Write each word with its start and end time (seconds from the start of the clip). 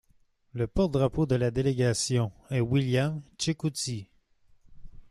Le 0.53 0.65
porte-drapeau 0.65 1.27
de 1.27 1.35
la 1.35 1.51
délégation 1.51 2.31
est 2.49 2.59
William 2.59 3.21
Chetcuti. 3.37 4.07